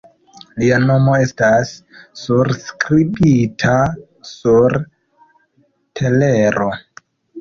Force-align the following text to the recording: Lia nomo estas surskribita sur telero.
Lia 0.61 0.77
nomo 0.83 1.11
estas 1.25 1.73
surskribita 2.21 3.75
sur 4.31 4.79
telero. 6.01 6.71